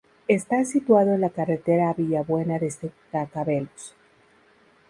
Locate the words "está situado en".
0.27-1.21